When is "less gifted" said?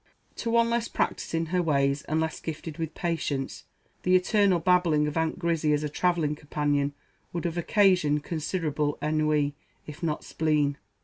2.19-2.79